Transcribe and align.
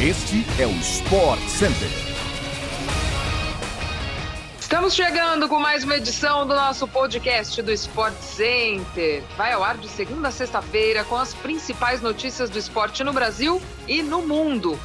Este 0.00 0.46
é 0.62 0.64
o 0.64 0.70
Sport 0.70 1.40
Center. 1.48 1.88
Estamos 4.60 4.94
chegando 4.94 5.48
com 5.48 5.58
mais 5.58 5.82
uma 5.82 5.96
edição 5.96 6.46
do 6.46 6.54
nosso 6.54 6.86
podcast 6.86 7.60
do 7.60 7.72
Sport 7.72 8.14
Center. 8.20 9.24
Vai 9.36 9.54
ao 9.54 9.64
ar 9.64 9.76
de 9.76 9.88
segunda 9.88 10.28
a 10.28 10.30
sexta-feira 10.30 11.02
com 11.02 11.16
as 11.16 11.34
principais 11.34 12.00
notícias 12.00 12.48
do 12.48 12.60
esporte 12.60 13.02
no 13.02 13.12
Brasil 13.12 13.60
e 13.88 14.00
no 14.00 14.22
mundo. 14.22 14.78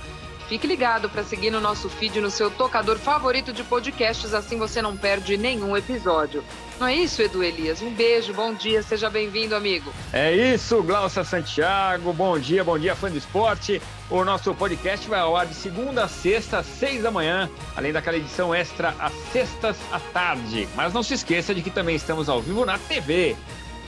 Fique 0.53 0.67
ligado 0.67 1.09
para 1.09 1.23
seguir 1.23 1.49
no 1.49 1.59
nosso 1.59 1.89
feed 1.89 2.21
no 2.21 2.29
seu 2.29 2.51
tocador 2.51 2.99
favorito 2.99 3.51
de 3.51 3.63
podcasts, 3.63 4.35
assim 4.35 4.55
você 4.55 4.83
não 4.83 4.95
perde 4.95 5.35
nenhum 5.35 5.75
episódio. 5.75 6.43
Não 6.79 6.85
é 6.85 6.93
isso, 6.93 7.23
Edu 7.23 7.43
Elias? 7.43 7.81
Um 7.81 7.89
beijo, 7.89 8.35
bom 8.35 8.53
dia, 8.53 8.83
seja 8.83 9.09
bem-vindo, 9.09 9.55
amigo. 9.55 9.91
É 10.13 10.31
isso, 10.31 10.83
Glaucia 10.83 11.23
Santiago, 11.23 12.13
bom 12.13 12.37
dia, 12.37 12.63
bom 12.63 12.77
dia, 12.77 12.95
fã 12.95 13.09
do 13.09 13.17
esporte. 13.17 13.81
O 14.11 14.23
nosso 14.23 14.53
podcast 14.53 15.09
vai 15.09 15.21
ao 15.21 15.35
ar 15.35 15.47
de 15.47 15.55
segunda 15.55 16.03
a 16.03 16.07
sexta, 16.07 16.59
às 16.59 16.67
seis 16.67 17.01
da 17.01 17.09
manhã, 17.09 17.49
além 17.75 17.91
daquela 17.91 18.17
edição 18.17 18.53
extra 18.53 18.93
às 18.99 19.13
sextas 19.31 19.75
à 19.91 19.99
tarde. 19.99 20.67
Mas 20.75 20.93
não 20.93 21.01
se 21.01 21.15
esqueça 21.15 21.55
de 21.55 21.63
que 21.63 21.71
também 21.71 21.95
estamos 21.95 22.29
ao 22.29 22.39
vivo 22.39 22.63
na 22.63 22.77
TV, 22.77 23.35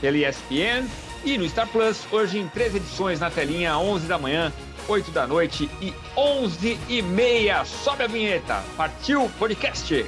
pela 0.00 0.16
ESPN 0.16 0.88
e 1.24 1.38
no 1.38 1.48
Star 1.48 1.68
Plus, 1.68 2.04
hoje 2.10 2.40
em 2.40 2.48
três 2.48 2.74
edições 2.74 3.20
na 3.20 3.30
telinha, 3.30 3.72
às 3.72 3.78
11 3.80 4.08
da 4.08 4.18
manhã, 4.18 4.52
8 4.88 5.10
da 5.10 5.26
noite 5.26 5.68
e 5.80 5.92
11 6.16 6.78
e 6.88 7.02
meia. 7.02 7.64
Sobe 7.64 8.04
a 8.04 8.06
vinheta. 8.06 8.62
Partiu 8.76 9.28
podcast. 9.38 10.06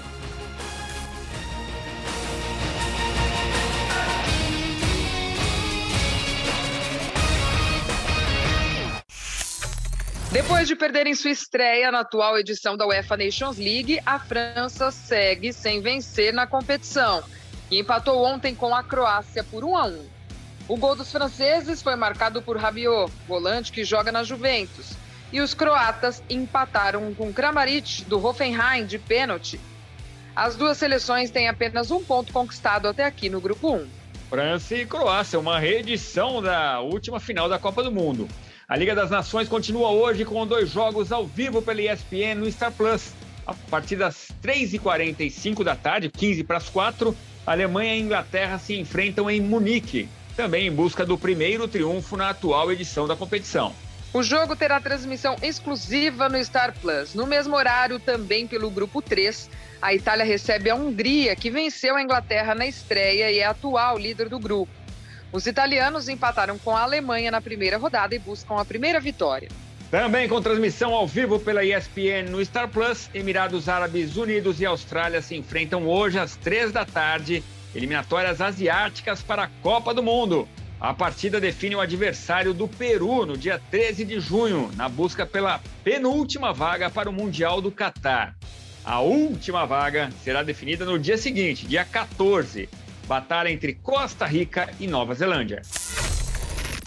Depois 10.30 10.69
de 10.69 10.77
perderem 10.77 11.14
sua 11.14 11.30
estreia 11.30 11.91
na 11.91 12.00
atual 12.00 12.38
edição 12.38 12.77
da 12.77 12.86
UEFA 12.86 13.16
Nations 13.16 13.56
League, 13.56 13.98
a 14.05 14.19
França 14.19 14.91
segue 14.91 15.53
sem 15.53 15.81
vencer 15.81 16.33
na 16.33 16.47
competição 16.47 17.25
e 17.70 17.81
empatou 17.81 18.22
ontem 18.25 18.55
com 18.55 18.75
a 18.75 18.83
Croácia 18.83 19.42
por 19.42 19.64
1 19.64 19.77
a 19.77 19.84
1. 19.86 20.17
O 20.69 20.77
gol 20.77 20.94
dos 20.94 21.11
franceses 21.11 21.80
foi 21.80 21.97
marcado 21.97 22.42
por 22.42 22.58
Rabiot, 22.58 23.11
volante 23.27 23.72
que 23.72 23.84
joga 23.84 24.12
na 24.12 24.22
Juventus, 24.22 24.92
e 25.33 25.41
os 25.41 25.55
croatas 25.55 26.22
empataram 26.28 27.14
com 27.14 27.33
Kramaric 27.33 28.05
do 28.05 28.22
Hoffenheim 28.22 28.84
de 28.84 28.98
pênalti. 28.98 29.58
As 30.36 30.56
duas 30.56 30.77
seleções 30.77 31.30
têm 31.30 31.48
apenas 31.48 31.91
um 31.91 32.05
ponto 32.05 32.34
conquistado 32.34 32.86
até 32.86 33.06
aqui 33.06 33.30
no 33.30 33.41
grupo 33.41 33.77
1. 33.77 33.88
França 34.28 34.75
e 34.75 34.84
Croácia, 34.84 35.38
uma 35.38 35.58
reedição 35.58 36.42
da 36.42 36.80
última 36.80 37.19
final 37.19 37.48
da 37.48 37.58
Copa 37.58 37.82
do 37.82 37.91
Mundo. 37.91 38.28
A 38.69 38.77
Liga 38.77 38.94
das 38.94 39.10
Nações 39.10 39.48
continua 39.48 39.88
hoje 39.88 40.27
com 40.27 40.47
dois 40.47 40.69
jogos 40.69 41.10
ao 41.10 41.27
vivo 41.27 41.62
pela 41.62 41.80
ESPN 41.80 42.34
no 42.36 42.53
Star 42.53 42.72
Plus. 42.72 43.14
A 43.47 43.55
partir 43.70 43.97
das 43.97 44.30
3h45 44.42 45.64
da 45.64 45.75
tarde, 45.75 46.10
15 46.10 46.44
para 46.44 46.58
as 46.58 46.69
4, 46.69 47.16
Alemanha 47.47 47.97
e 47.97 48.00
Inglaterra 48.00 48.58
se 48.58 48.78
enfrentam 48.78 49.30
em 49.30 49.41
Munique, 49.41 50.06
também 50.39 50.69
em 50.69 50.70
busca 50.70 51.05
do 51.05 51.19
primeiro 51.19 51.67
triunfo 51.67 52.17
na 52.17 52.31
atual 52.31 52.70
edição 52.70 53.08
da 53.08 53.17
competição. 53.17 53.75
O 54.14 54.22
jogo 54.22 54.55
terá 54.55 54.81
transmissão 54.81 55.34
exclusiva 55.42 56.28
no 56.28 56.42
Star 56.44 56.72
Plus. 56.81 57.12
No 57.12 57.27
mesmo 57.27 57.56
horário, 57.56 57.98
também 57.98 58.47
pelo 58.47 58.70
grupo 58.70 59.03
3, 59.03 59.50
a 59.83 59.92
Itália 59.92 60.25
recebe 60.25 60.70
a 60.70 60.77
Hungria, 60.77 61.34
que 61.34 61.50
venceu 61.50 61.97
a 61.97 62.03
Inglaterra 62.03 62.55
na 62.55 62.69
estreia 62.69 63.33
e 63.33 63.41
é 63.41 63.47
atual 63.47 63.98
líder 63.98 64.28
do 64.28 64.39
grupo. 64.39 64.70
Os 65.33 65.44
italianos 65.44 66.09
empataram 66.09 66.56
com 66.56 66.70
a 66.70 66.83
Alemanha 66.83 67.33
na 67.33 67.41
primeira 67.41 67.77
rodada 67.77 68.14
e 68.14 68.20
buscam 68.20 68.61
a 68.61 68.64
primeira 68.64 69.00
vitória. 69.00 69.48
Também 69.91 70.28
com 70.28 70.41
transmissão 70.41 70.94
ao 70.94 71.06
vivo 71.06 71.41
pela 71.41 71.64
ESPN 71.64 72.31
no 72.31 72.44
Star 72.44 72.69
Plus, 72.69 73.11
Emirados 73.12 73.69
Árabes 73.69 74.16
Unidos 74.16 74.61
e 74.61 74.66
Austrália 74.66 75.20
se 75.20 75.34
enfrentam 75.34 75.89
hoje 75.89 76.16
às 76.16 76.36
três 76.36 76.70
da 76.70 76.84
tarde, 76.84 77.43
eliminatórias 77.78 78.41
asiáticas 78.41 79.22
para 79.22 79.44
a 79.44 79.50
Copa 79.62 79.94
do 79.94 80.03
Mundo. 80.03 80.49
A 80.81 80.93
partida 80.93 81.41
define 81.41 81.77
o 81.77 81.81
adversário 81.81 82.53
do 82.53 82.69
Peru 82.69 83.25
no 83.25 83.37
dia 83.37 83.61
13 83.71 84.05
de 84.05 84.21
junho, 84.21 84.71
na 84.77 84.89
busca 84.89 85.25
pela 85.25 85.61
penúltima 85.83 86.53
vaga 86.53 86.91
para 86.91 87.09
o 87.09 87.12
Mundial 87.12 87.61
do 87.61 87.72
Catar. 87.72 88.37
A 88.84 89.00
última 89.00 89.65
vaga 89.65 90.11
será 90.22 90.43
definida 90.43 90.84
no 90.84 90.99
dia 90.99 91.19
seguinte, 91.19 91.67
dia 91.67 91.84
14, 91.84 92.69
batalha 93.06 93.50
entre 93.50 93.75
Costa 93.75 94.25
Rica 94.27 94.69
e 94.78 94.87
Nova 94.87 95.15
Zelândia. 95.15 95.62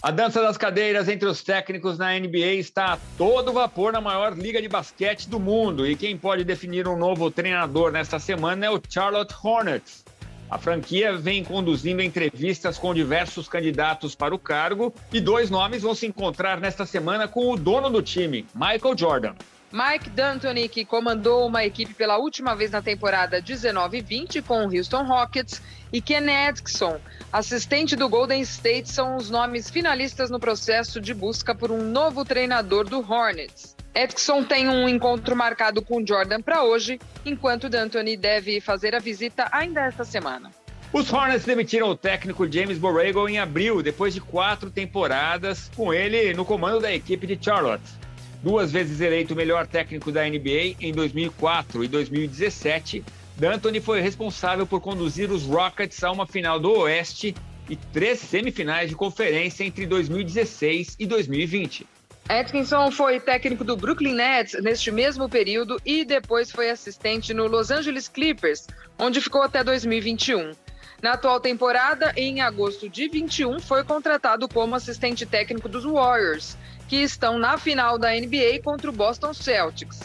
A 0.03 0.09
dança 0.09 0.41
das 0.41 0.57
cadeiras 0.57 1.07
entre 1.07 1.28
os 1.28 1.44
técnicos 1.44 1.97
na 1.97 2.18
NBA 2.18 2.53
está 2.53 2.94
a 2.94 2.97
todo 3.18 3.53
vapor 3.53 3.94
na 3.94 4.01
maior 4.01 4.35
liga 4.35 4.62
de 4.62 4.68
basquete 4.68 5.30
do 5.30 5.40
mundo 5.40 5.85
e 5.85 5.96
quem 5.96 6.18
pode 6.18 6.44
definir 6.44 6.88
um 6.88 6.97
novo 6.97 7.30
treinador 7.30 7.91
nesta 7.91 8.18
semana 8.18 8.66
é 8.66 8.69
o 8.69 8.81
Charlotte 8.90 9.35
Hornets. 9.44 10.03
A 10.51 10.57
franquia 10.57 11.16
vem 11.16 11.45
conduzindo 11.45 12.01
entrevistas 12.01 12.78
com 12.78 12.94
diversos 12.94 13.47
candidatos 13.47 14.16
para 14.16 14.35
o 14.35 14.38
cargo 14.38 14.94
e 15.09 15.22
dois 15.22 15.50
nomes 15.50 15.81
vão 15.81 15.95
se 15.95 16.06
encontrar 16.06 16.59
nesta 16.59 16.85
semana 16.85 17.25
com 17.25 17.50
o 17.50 17.56
dono 17.56 17.89
do 17.89 18.01
time, 18.01 18.45
Michael 18.53 18.97
Jordan. 18.97 19.34
Mike 19.72 20.09
D'Antoni, 20.09 20.67
que 20.67 20.84
comandou 20.84 21.47
uma 21.47 21.63
equipe 21.63 21.94
pela 21.94 22.17
última 22.17 22.53
vez 22.53 22.69
na 22.69 22.81
temporada 22.81 23.41
19-20 23.41 24.44
com 24.44 24.66
o 24.66 24.78
Houston 24.78 25.03
Rockets, 25.03 25.62
e 25.94 26.01
Ken 26.01 26.28
Edson, 26.50 27.00
assistente 27.31 27.95
do 27.95 28.09
Golden 28.09 28.41
State, 28.41 28.89
são 28.89 29.16
os 29.16 29.29
nomes 29.29 29.69
finalistas 29.69 30.29
no 30.29 30.38
processo 30.38 31.00
de 31.00 31.13
busca 31.13 31.56
por 31.56 31.72
um 31.72 31.81
novo 31.81 32.25
treinador 32.25 32.83
do 32.89 33.00
Hornets. 33.00 33.73
Edson 33.94 34.44
tem 34.44 34.68
um 34.69 34.88
encontro 34.88 35.35
marcado 35.35 35.81
com 35.81 36.06
Jordan 36.06 36.41
para 36.41 36.63
hoje, 36.63 37.00
enquanto 37.25 37.69
D'Antoni 37.69 38.16
deve 38.16 38.62
fazer 38.62 38.96
a 38.96 39.00
visita 39.00 39.47
ainda 39.52 39.81
esta 39.81 40.03
semana. 40.03 40.52
Os 40.94 41.12
Hornets 41.12 41.46
demitiram 41.46 41.90
o 41.90 41.96
técnico 41.96 42.51
James 42.51 42.78
Borrego 42.78 43.28
em 43.28 43.40
abril, 43.40 43.81
depois 43.81 44.13
de 44.13 44.22
quatro 44.22 44.69
temporadas 44.69 45.69
com 45.75 45.94
ele 45.94 46.34
no 46.34 46.44
comando 46.44 46.81
da 46.81 46.94
equipe 46.94 47.25
de 47.25 47.38
Charlotte 47.41 48.01
duas 48.41 48.72
vezes 48.72 49.00
eleito 49.01 49.35
melhor 49.35 49.68
técnico 49.68 50.12
da 50.12 50.28
NBA 50.28 50.75
em 50.80 50.91
2004 50.91 51.84
e 51.84 51.88
2017, 51.88 53.03
D'Antoni 53.38 53.80
foi 53.80 54.01
responsável 54.01 54.66
por 54.66 54.81
conduzir 54.81 55.31
os 55.31 55.44
Rockets 55.44 56.03
a 56.03 56.12
uma 56.12 56.25
final 56.25 56.59
do 56.59 56.72
Oeste 56.72 57.35
e 57.69 57.75
três 57.75 58.19
semifinais 58.19 58.90
de 58.90 58.96
conferência 58.96 59.63
entre 59.63 59.85
2016 59.85 60.96
e 61.00 61.06
2020. 61.06 61.88
Atkinson 62.31 62.90
foi 62.92 63.19
técnico 63.19 63.62
do 63.62 63.75
Brooklyn 63.75 64.14
Nets 64.14 64.53
neste 64.64 64.90
mesmo 64.90 65.28
período 65.28 65.75
e 65.86 66.06
depois 66.06 66.50
foi 66.50 66.69
assistente 66.69 67.34
no 67.34 67.46
Los 67.46 67.69
Angeles 67.69 68.08
Clippers, 68.08 68.68
onde 68.97 69.19
ficou 69.19 69.42
até 69.42 69.62
2021. 69.66 70.53
Na 71.02 71.14
atual 71.14 71.42
temporada, 71.42 72.14
em 72.16 72.40
agosto 72.40 72.88
de 72.88 73.09
21, 73.09 73.59
foi 73.59 73.84
contratado 73.84 74.47
como 74.47 74.75
assistente 74.75 75.25
técnico 75.25 75.68
dos 75.68 75.84
Warriors 75.84 76.56
que 76.88 77.03
estão 77.03 77.38
na 77.38 77.58
final 77.58 78.00
da 78.00 78.12
NBA 78.12 78.62
contra 78.63 78.90
o 78.90 78.94
Boston 78.94 79.34
Celtics. 79.34 80.00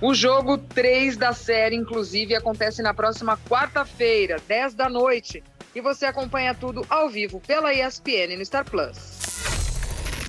O 0.00 0.12
jogo 0.12 0.58
3 0.58 1.16
da 1.16 1.32
série, 1.32 1.76
inclusive, 1.76 2.34
acontece 2.34 2.82
na 2.82 2.92
próxima 2.92 3.38
quarta-feira, 3.48 4.42
10 4.48 4.74
da 4.74 4.88
noite. 4.88 5.44
E 5.76 5.80
você 5.80 6.06
acompanha 6.06 6.54
tudo 6.54 6.84
ao 6.90 7.08
vivo 7.08 7.40
pela 7.46 7.72
ESPN 7.72 8.36
no 8.36 8.44
Star 8.44 8.64
Plus. 8.64 9.37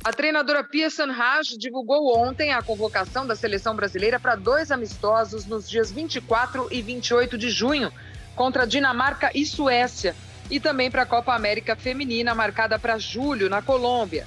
A 0.02 0.14
treinadora 0.14 0.64
Pia 0.64 0.90
Sanhaj 0.90 1.58
divulgou 1.58 2.18
ontem 2.18 2.54
a 2.54 2.62
convocação 2.62 3.28
da 3.28 3.36
seleção 3.36 3.76
brasileira 3.76 4.18
para 4.18 4.36
dois 4.36 4.72
amistosos 4.72 5.46
nos 5.46 5.70
dias 5.70 5.92
24 5.92 6.70
e 6.72 6.82
28 6.82 7.38
de 7.38 7.50
junho, 7.50 7.92
contra 8.34 8.66
Dinamarca 8.66 9.30
e 9.36 9.46
Suécia, 9.46 10.16
e 10.50 10.58
também 10.58 10.90
para 10.90 11.02
a 11.02 11.06
Copa 11.06 11.36
América 11.36 11.76
Feminina, 11.76 12.34
marcada 12.34 12.80
para 12.80 12.98
julho, 12.98 13.50
na 13.50 13.62
Colômbia. 13.62 14.26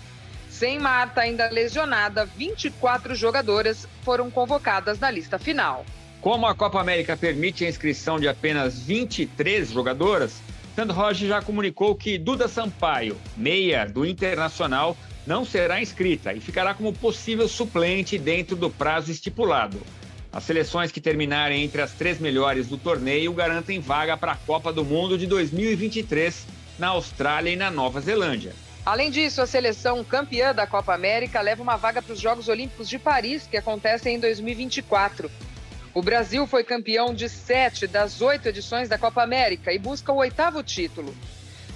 Sem 0.50 0.78
Marta 0.78 1.22
ainda 1.22 1.48
lesionada, 1.48 2.26
24 2.26 3.14
jogadoras 3.14 3.88
foram 4.02 4.30
convocadas 4.30 5.00
na 5.00 5.10
lista 5.10 5.38
final. 5.38 5.86
Como 6.20 6.46
a 6.46 6.54
Copa 6.54 6.80
América 6.80 7.16
permite 7.16 7.64
a 7.64 7.68
inscrição 7.68 8.20
de 8.20 8.28
apenas 8.28 8.78
23 8.78 9.70
jogadoras, 9.70 10.42
Sandro 10.76 10.94
Rocha 10.94 11.26
já 11.26 11.40
comunicou 11.42 11.94
que 11.94 12.18
Duda 12.18 12.46
Sampaio, 12.46 13.16
meia 13.36 13.86
do 13.86 14.06
Internacional, 14.06 14.96
não 15.26 15.44
será 15.44 15.80
inscrita 15.80 16.32
e 16.32 16.40
ficará 16.40 16.74
como 16.74 16.92
possível 16.92 17.48
suplente 17.48 18.18
dentro 18.18 18.56
do 18.56 18.70
prazo 18.70 19.10
estipulado. 19.10 19.80
As 20.32 20.44
seleções 20.44 20.90
que 20.90 21.00
terminarem 21.00 21.62
entre 21.62 21.82
as 21.82 21.92
três 21.92 22.18
melhores 22.18 22.66
do 22.66 22.78
torneio 22.78 23.32
garantem 23.32 23.80
vaga 23.80 24.16
para 24.16 24.32
a 24.32 24.36
Copa 24.36 24.72
do 24.72 24.84
Mundo 24.84 25.18
de 25.18 25.26
2023 25.26 26.46
na 26.78 26.88
Austrália 26.88 27.50
e 27.50 27.56
na 27.56 27.70
Nova 27.70 28.00
Zelândia. 28.00 28.54
Além 28.84 29.10
disso, 29.10 29.40
a 29.40 29.46
seleção 29.46 30.02
campeã 30.02 30.52
da 30.52 30.66
Copa 30.66 30.94
América 30.94 31.40
leva 31.40 31.62
uma 31.62 31.76
vaga 31.76 32.02
para 32.02 32.14
os 32.14 32.18
Jogos 32.18 32.48
Olímpicos 32.48 32.88
de 32.88 32.98
Paris, 32.98 33.46
que 33.46 33.56
acontecem 33.56 34.16
em 34.16 34.18
2024. 34.18 35.30
O 35.94 36.02
Brasil 36.02 36.46
foi 36.46 36.64
campeão 36.64 37.14
de 37.14 37.28
sete 37.28 37.86
das 37.86 38.20
oito 38.22 38.48
edições 38.48 38.88
da 38.88 38.96
Copa 38.98 39.22
América 39.22 39.72
e 39.72 39.78
busca 39.78 40.10
o 40.10 40.16
oitavo 40.16 40.62
título. 40.62 41.14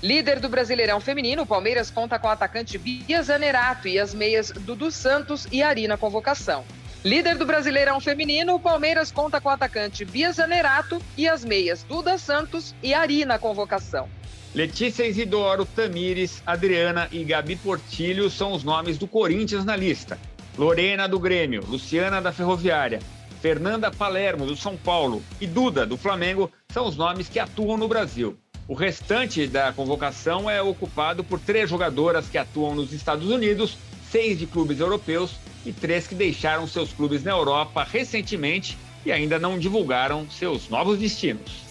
Líder 0.02 0.40
do 0.40 0.48
Brasileirão 0.48 1.00
Feminino, 1.00 1.42
o 1.42 1.46
Palmeiras 1.46 1.90
conta 1.90 2.18
com 2.18 2.28
o 2.28 2.30
atacante 2.30 2.76
Bia 2.76 3.22
Zanerato 3.22 3.88
e 3.88 3.98
as 3.98 4.12
meias 4.12 4.50
Dudu 4.50 4.90
Santos 4.90 5.48
e 5.50 5.62
Ari 5.62 5.88
na 5.88 5.96
convocação. 5.96 6.64
Líder 7.02 7.36
do 7.36 7.46
Brasileirão 7.46 7.98
Feminino, 7.98 8.54
o 8.54 8.60
Palmeiras 8.60 9.10
conta 9.10 9.40
com 9.40 9.48
o 9.48 9.52
atacante 9.52 10.04
Bia 10.04 10.30
Zanerato 10.32 11.00
e 11.16 11.26
as 11.26 11.44
meias 11.44 11.82
Duda 11.82 12.18
Santos 12.18 12.74
e 12.82 12.92
Ari 12.92 13.24
na 13.24 13.38
convocação. 13.38 14.06
Letícia 14.54 15.06
Isidoro, 15.06 15.64
Tamires, 15.64 16.42
Adriana 16.44 17.08
e 17.10 17.24
Gabi 17.24 17.56
Portilho 17.56 18.28
são 18.28 18.52
os 18.52 18.62
nomes 18.62 18.98
do 18.98 19.06
Corinthians 19.06 19.64
na 19.64 19.76
lista. 19.76 20.18
Lorena 20.58 21.08
do 21.08 21.18
Grêmio, 21.18 21.64
Luciana 21.66 22.20
da 22.20 22.32
Ferroviária, 22.32 23.00
Fernanda 23.40 23.90
Palermo 23.90 24.44
do 24.44 24.56
São 24.56 24.76
Paulo 24.76 25.22
e 25.40 25.46
Duda 25.46 25.86
do 25.86 25.96
Flamengo 25.96 26.50
são 26.70 26.86
os 26.86 26.96
nomes 26.96 27.28
que 27.28 27.38
atuam 27.38 27.76
no 27.76 27.86
Brasil. 27.86 28.36
O 28.68 28.74
restante 28.74 29.46
da 29.46 29.72
convocação 29.72 30.50
é 30.50 30.60
ocupado 30.60 31.22
por 31.22 31.38
três 31.38 31.70
jogadoras 31.70 32.28
que 32.28 32.36
atuam 32.36 32.74
nos 32.74 32.92
Estados 32.92 33.30
Unidos, 33.30 33.78
seis 34.10 34.36
de 34.38 34.46
clubes 34.46 34.80
europeus 34.80 35.36
e 35.64 35.72
três 35.72 36.08
que 36.08 36.16
deixaram 36.16 36.66
seus 36.66 36.92
clubes 36.92 37.22
na 37.22 37.30
Europa 37.30 37.84
recentemente 37.84 38.76
e 39.04 39.12
ainda 39.12 39.38
não 39.38 39.56
divulgaram 39.56 40.28
seus 40.28 40.68
novos 40.68 40.98
destinos. 40.98 41.64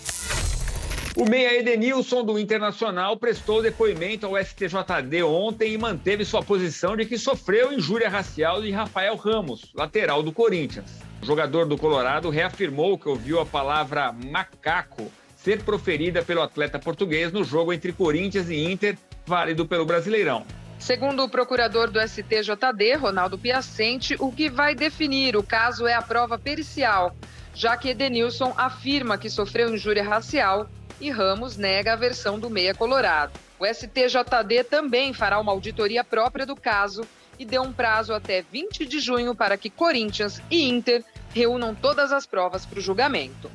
O 1.18 1.25
meia 1.30 1.59
Edenilson 1.59 2.24
do 2.24 2.39
Internacional 2.39 3.18
prestou 3.18 3.62
depoimento 3.62 4.25
ao 4.25 4.38
STJD 4.38 5.24
ontem 5.24 5.74
e 5.74 5.77
manteve 5.77 6.24
sua 6.24 6.44
posição 6.44 6.95
de 6.95 7.06
que 7.06 7.18
sofreu 7.18 7.74
injúria 7.74 8.09
racial 8.09 8.62
de 8.62 8.71
Rafael 8.71 9.18
Ramos, 9.18 9.69
lateral 9.74 10.24
do 10.24 10.31
Corinthians. 10.31 10.92
O 11.21 11.25
jogador 11.25 11.65
do 11.65 11.77
Colorado 11.77 12.30
reafirmou 12.30 12.97
que 12.97 13.09
ouviu 13.09 13.42
a 13.42 13.45
palavra 13.45 14.13
macaco 14.13 15.12
ser 15.45 15.62
proferida 15.62 16.24
pelo 16.24 16.42
atleta 16.42 16.80
português 16.80 17.31
no 17.31 17.44
jogo 17.44 17.71
entre 17.71 17.94
Corinthians 17.94 18.50
e 18.50 18.65
Inter, 18.65 18.97
válido 19.27 19.63
pelo 19.68 19.86
Brasileirão. 19.86 20.44
Segundo 20.80 21.24
o 21.24 21.30
procurador 21.30 21.92
do 21.92 22.00
STJD, 22.01 22.95
Ronaldo 22.95 23.38
Piacente, 23.38 24.15
o 24.19 24.31
que 24.31 24.50
vai 24.50 24.74
definir 24.74 25.38
o 25.38 25.44
caso 25.44 25.86
é 25.86 25.94
a 25.94 26.01
prova 26.01 26.39
pericial, 26.39 27.15
já 27.53 27.77
que 27.77 27.89
Edenilson 27.89 28.56
afirma 28.57 29.19
que 29.19 29.30
sofreu 29.30 29.71
injúria 29.71 30.03
racial 30.03 30.68
e 31.00 31.12
Ramos 31.12 31.57
nega 31.57 31.94
a 31.94 31.95
versão 31.95 32.39
do 32.39 32.50
meia 32.50 32.74
colorado. 32.74 33.39
O 33.59 33.68
STJD 33.68 34.63
também 34.68 35.13
fará 35.13 35.39
uma 35.39 35.51
auditoria 35.51 36.03
própria 36.03 36.47
do 36.47 36.56
caso 36.56 37.06
e 37.38 37.45
deu 37.45 37.62
um 37.62 37.71
prazo 37.71 38.15
até 38.15 38.42
20 38.42 38.83
de 38.83 39.00
junho 39.00 39.36
para 39.36 39.57
que 39.57 39.69
Corinthians 39.69 40.42
e 40.50 40.68
Inter 40.68 41.03
reúnam 41.36 41.75
todas 41.75 42.12
as 42.12 42.25
provas 42.25 42.65
para 42.65 42.80
o 42.80 42.81
julgamento. 42.81 43.51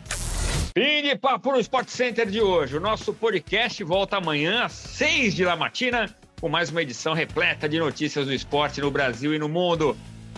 Fim 0.72 1.02
de 1.02 1.16
papo 1.16 1.50
no 1.50 1.58
Sport 1.58 1.88
Center 1.88 2.30
de 2.30 2.40
hoje. 2.40 2.76
O 2.76 2.80
nosso 2.80 3.12
podcast 3.12 3.82
volta 3.82 4.18
amanhã 4.18 4.64
às 4.64 4.72
6 4.72 5.36
da 5.38 5.56
matina 5.56 6.14
com 6.40 6.48
mais 6.48 6.70
uma 6.70 6.80
edição 6.80 7.12
repleta 7.12 7.68
de 7.68 7.78
notícias 7.78 8.24
do 8.24 8.32
esporte 8.32 8.80
no 8.80 8.90
Brasil 8.90 9.34
e 9.34 9.38
no 9.38 9.48
mundo. 9.48 9.96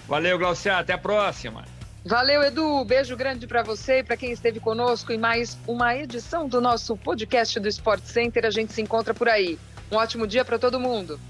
Valeu, 0.08 0.38
Glaucia. 0.38 0.78
Até 0.78 0.94
a 0.94 0.98
próxima. 0.98 1.64
Valeu, 2.04 2.42
Edu. 2.42 2.82
Beijo 2.84 3.14
grande 3.14 3.46
para 3.46 3.62
você 3.62 3.98
e 3.98 4.02
para 4.02 4.16
quem 4.16 4.32
esteve 4.32 4.58
conosco 4.58 5.12
em 5.12 5.18
mais 5.18 5.56
uma 5.66 5.94
edição 5.94 6.48
do 6.48 6.60
nosso 6.62 6.96
podcast 6.96 7.60
do 7.60 7.68
Sport 7.68 8.02
Center. 8.04 8.46
A 8.46 8.50
gente 8.50 8.72
se 8.72 8.80
encontra 8.80 9.12
por 9.12 9.28
aí. 9.28 9.58
Um 9.90 9.96
ótimo 9.96 10.26
dia 10.26 10.44
para 10.46 10.58
todo 10.58 10.80
mundo. 10.80 11.20